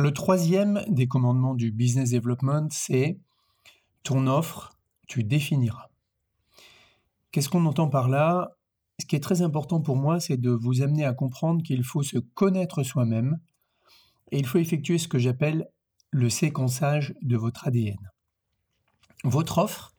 Le 0.00 0.12
troisième 0.12 0.84
des 0.86 1.08
commandements 1.08 1.56
du 1.56 1.72
business 1.72 2.12
development, 2.12 2.68
c'est 2.70 3.18
ton 4.04 4.28
offre, 4.28 4.78
tu 5.08 5.24
définiras. 5.24 5.88
Qu'est-ce 7.32 7.48
qu'on 7.48 7.66
entend 7.66 7.88
par 7.88 8.08
là? 8.08 8.56
Ce 9.00 9.06
qui 9.06 9.16
est 9.16 9.20
très 9.20 9.42
important 9.42 9.80
pour 9.80 9.96
moi, 9.96 10.20
c'est 10.20 10.36
de 10.36 10.50
vous 10.50 10.82
amener 10.82 11.04
à 11.04 11.14
comprendre 11.14 11.64
qu'il 11.64 11.82
faut 11.82 12.04
se 12.04 12.18
connaître 12.18 12.84
soi-même 12.84 13.40
et 14.30 14.38
il 14.38 14.46
faut 14.46 14.58
effectuer 14.58 14.98
ce 14.98 15.08
que 15.08 15.18
j'appelle 15.18 15.68
le 16.10 16.30
séquençage 16.30 17.12
de 17.22 17.36
votre 17.36 17.66
ADN. 17.66 17.98
Votre 19.24 19.58
offre, 19.58 19.96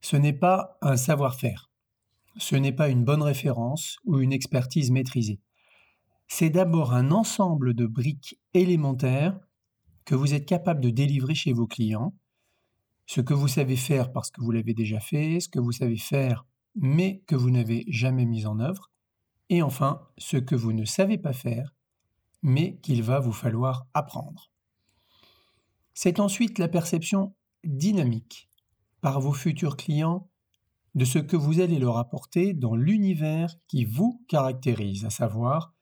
ce 0.00 0.14
n'est 0.14 0.32
pas 0.32 0.78
un 0.80 0.96
savoir-faire, 0.96 1.72
ce 2.36 2.54
n'est 2.54 2.70
pas 2.70 2.88
une 2.88 3.04
bonne 3.04 3.22
référence 3.22 3.96
ou 4.04 4.20
une 4.20 4.32
expertise 4.32 4.92
maîtrisée. 4.92 5.40
C'est 6.32 6.48
d'abord 6.48 6.94
un 6.94 7.10
ensemble 7.10 7.74
de 7.74 7.86
briques 7.86 8.38
élémentaires 8.54 9.36
que 10.04 10.14
vous 10.14 10.32
êtes 10.32 10.46
capable 10.46 10.80
de 10.80 10.88
délivrer 10.88 11.34
chez 11.34 11.52
vos 11.52 11.66
clients, 11.66 12.14
ce 13.04 13.20
que 13.20 13.34
vous 13.34 13.48
savez 13.48 13.74
faire 13.74 14.12
parce 14.12 14.30
que 14.30 14.40
vous 14.40 14.52
l'avez 14.52 14.72
déjà 14.72 15.00
fait, 15.00 15.40
ce 15.40 15.48
que 15.48 15.58
vous 15.58 15.72
savez 15.72 15.96
faire 15.96 16.46
mais 16.76 17.24
que 17.26 17.34
vous 17.34 17.50
n'avez 17.50 17.84
jamais 17.88 18.26
mis 18.26 18.46
en 18.46 18.60
œuvre, 18.60 18.92
et 19.48 19.60
enfin 19.60 20.06
ce 20.18 20.36
que 20.36 20.54
vous 20.54 20.72
ne 20.72 20.84
savez 20.84 21.18
pas 21.18 21.32
faire 21.32 21.74
mais 22.42 22.78
qu'il 22.78 23.02
va 23.02 23.18
vous 23.18 23.32
falloir 23.32 23.88
apprendre. 23.92 24.52
C'est 25.94 26.20
ensuite 26.20 26.60
la 26.60 26.68
perception 26.68 27.34
dynamique 27.64 28.48
par 29.00 29.20
vos 29.20 29.32
futurs 29.32 29.76
clients 29.76 30.30
de 30.94 31.04
ce 31.04 31.18
que 31.18 31.36
vous 31.36 31.58
allez 31.58 31.80
leur 31.80 31.98
apporter 31.98 32.54
dans 32.54 32.76
l'univers 32.76 33.56
qui 33.66 33.84
vous 33.84 34.24
caractérise, 34.28 35.04
à 35.04 35.10
savoir 35.10 35.74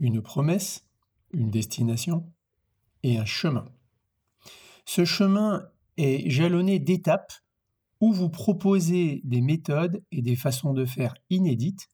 une 0.00 0.20
promesse, 0.20 0.88
une 1.32 1.50
destination 1.50 2.32
et 3.02 3.18
un 3.18 3.24
chemin. 3.24 3.66
Ce 4.84 5.04
chemin 5.04 5.68
est 5.96 6.28
jalonné 6.28 6.78
d'étapes 6.78 7.32
où 8.00 8.12
vous 8.12 8.30
proposez 8.30 9.20
des 9.24 9.42
méthodes 9.42 10.02
et 10.10 10.22
des 10.22 10.36
façons 10.36 10.72
de 10.72 10.86
faire 10.86 11.14
inédites, 11.28 11.90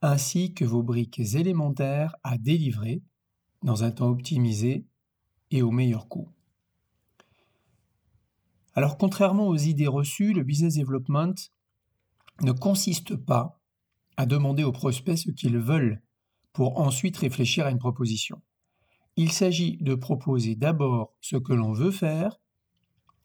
ainsi 0.00 0.54
que 0.54 0.64
vos 0.64 0.82
briques 0.82 1.20
élémentaires 1.20 2.16
à 2.24 2.38
délivrer 2.38 3.02
dans 3.62 3.84
un 3.84 3.92
temps 3.92 4.08
optimisé 4.08 4.86
et 5.50 5.62
au 5.62 5.70
meilleur 5.70 6.08
coût. 6.08 6.28
Alors 8.74 8.96
contrairement 8.96 9.46
aux 9.46 9.56
idées 9.56 9.86
reçues, 9.86 10.32
le 10.32 10.42
business 10.42 10.76
development 10.76 11.34
ne 12.40 12.52
consiste 12.52 13.14
pas 13.14 13.60
à 14.16 14.24
demander 14.24 14.64
aux 14.64 14.72
prospects 14.72 15.18
ce 15.18 15.30
qu'ils 15.30 15.58
veulent 15.58 16.02
pour 16.52 16.78
ensuite 16.80 17.16
réfléchir 17.16 17.66
à 17.66 17.70
une 17.70 17.78
proposition. 17.78 18.42
Il 19.16 19.32
s'agit 19.32 19.76
de 19.78 19.94
proposer 19.94 20.54
d'abord 20.54 21.14
ce 21.20 21.36
que 21.36 21.52
l'on 21.52 21.72
veut 21.72 21.90
faire 21.90 22.40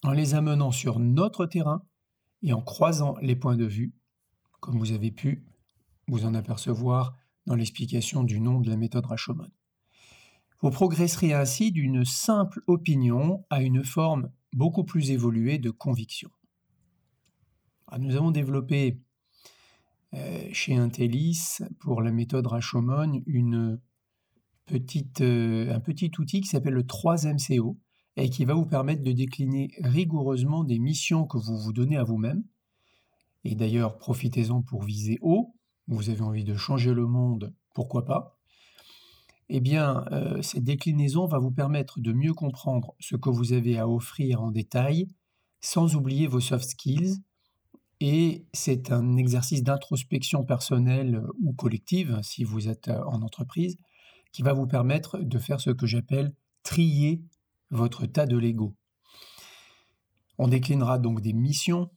en 0.04 0.12
les 0.12 0.36
amenant 0.36 0.72
sur 0.72 1.00
notre 1.00 1.46
terrain 1.46 1.84
et 2.44 2.54
en 2.54 2.62
croisant 2.62 3.16
les 3.22 3.36
points 3.36 3.56
de 3.56 3.66
vue, 3.66 3.94
comme 4.60 4.78
vous 4.78 4.92
avez 4.92 5.12
pu 5.12 5.46
vous 6.08 6.26
en 6.26 6.34
apercevoir 6.34 7.18
dans 7.46 7.56
l'explication 7.56 8.24
du 8.24 8.40
nom 8.40 8.60
de 8.60 8.70
la 8.70 8.78
méthode 8.78 9.06
Rashomon. 9.06 9.50
Vous 10.62 10.72
progresserez 10.72 11.34
ainsi 11.34 11.72
d'une 11.72 12.04
simple 12.04 12.62
opinion 12.68 13.46
à 13.50 13.62
une 13.62 13.84
forme 13.84 14.32
beaucoup 14.54 14.84
plus 14.84 15.12
évoluée 15.12 15.58
de 15.58 15.70
conviction. 15.70 16.32
Ah, 17.88 18.00
nous 18.00 18.16
avons 18.16 18.32
développé 18.32 19.00
chez 20.52 20.76
Intellis 20.76 21.60
pour 21.80 22.02
la 22.02 22.12
méthode 22.12 22.48
Rashomon 22.48 23.22
une 23.26 23.80
euh, 25.22 25.74
un 25.74 25.80
petit 25.80 26.12
outil 26.20 26.42
qui 26.42 26.48
s'appelle 26.48 26.74
le 26.74 26.84
3MCO 26.84 27.78
et 28.18 28.30
qui 28.30 28.46
va 28.46 28.54
vous 28.54 28.66
permettre 28.66 29.04
de 29.04 29.12
décliner 29.12 29.72
rigoureusement 29.80 30.64
des 30.64 30.80
missions 30.80 31.26
que 31.26 31.38
vous 31.38 31.58
vous 31.58 31.72
donnez 31.72 31.98
à 31.98 32.04
vous-même. 32.04 32.44
Et 33.44 33.56
d'ailleurs, 33.56 33.98
profitez-en 33.98 34.62
pour 34.62 34.84
viser 34.84 35.20
haut. 35.22 35.56
Vous 35.88 36.10
avez 36.10 36.22
envie 36.22 36.44
de 36.44 36.56
changer 36.56 36.94
le 36.94 37.06
monde, 37.06 37.54
pourquoi 37.74 38.04
pas? 38.04 38.38
Eh 39.50 39.62
bien, 39.62 40.04
euh, 40.12 40.42
cette 40.42 40.66
déclinaison 40.66 41.28
va 41.28 41.38
vous 41.38 41.52
permettre 41.52 42.02
de 42.02 42.12
mieux 42.12 42.34
comprendre 42.34 42.94
ce 43.00 43.16
que 43.16 43.30
vous 43.30 43.54
avez 43.54 43.78
à 43.78 43.88
offrir 43.88 44.42
en 44.42 44.52
détail, 44.52 45.08
sans 45.62 45.96
oublier 45.96 46.28
vos 46.28 46.42
soft 46.42 46.66
skills. 46.66 47.22
Et 48.00 48.46
c'est 48.54 48.92
un 48.92 49.18
exercice 49.18 49.64
d'introspection 49.64 50.44
personnelle 50.44 51.24
ou 51.42 51.54
collective, 51.54 52.20
si 52.22 52.44
vous 52.44 52.68
êtes 52.68 52.90
euh, 52.90 53.04
en 53.06 53.22
entreprise, 53.22 53.78
qui 54.32 54.44
va 54.44 54.54
vous 54.54 54.68
permettre 54.68 55.18
de 55.20 55.40
faire 55.40 55.60
ce 55.60 55.72
que 55.72 55.88
j'appelle 55.88 56.34
trier 56.64 57.24
votre 57.72 58.06
tas 58.06 58.26
de 58.26 58.38
Lego. 58.38 58.76
On 60.38 60.48
déclinera 60.48 61.00
donc 61.00 61.22
des 61.22 61.34
missions 61.34 61.90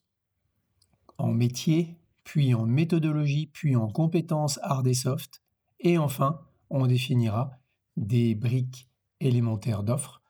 en 1.19 1.33
métier, 1.33 1.99
puis 2.25 2.55
en 2.55 2.65
méthodologie, 2.65 3.50
puis 3.53 3.77
en 3.77 3.88
compétences 3.88 4.59
hard 4.62 4.87
et 4.87 4.94
soft, 4.94 5.43
et 5.81 5.99
enfin 5.99 6.41
on 6.71 6.87
définira 6.87 7.50
des 7.97 8.34
briques 8.34 8.88
élémentaires 9.21 9.82
d'offres 9.82 10.22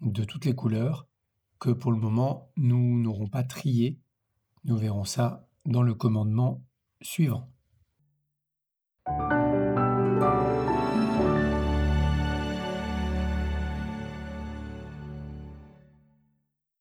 de 0.00 0.24
toutes 0.24 0.44
les 0.44 0.54
couleurs 0.54 1.06
que 1.60 1.70
pour 1.70 1.92
le 1.92 1.98
moment 1.98 2.50
nous 2.56 2.98
n'aurons 3.00 3.28
pas 3.28 3.44
triées. 3.44 4.00
Nous 4.66 4.76
verrons 4.76 5.04
ça 5.04 5.46
dans 5.64 5.82
le 5.82 5.94
commandement 5.94 6.60
suivant. 7.00 7.48